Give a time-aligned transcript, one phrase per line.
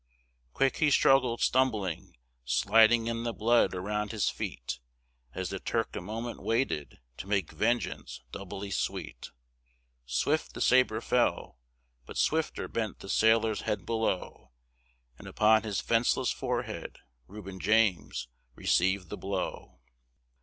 [0.53, 4.79] Quick he struggled, stumbling, sliding in the blood around his feet,
[5.35, 9.29] As the Turk a moment waited to make vengeance doubly sweet.
[10.07, 11.59] Swift the sabre fell,
[12.07, 14.49] but swifter bent the sailor's head below,
[15.19, 16.97] And upon his 'fenceless forehead
[17.27, 19.81] Reuben James received the blow!